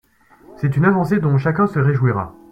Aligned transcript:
C’est 0.57 0.75
une 0.77 0.85
avancée 0.85 1.19
dont 1.19 1.37
chacun 1.37 1.67
se 1.67 1.77
réjouira. 1.77 2.33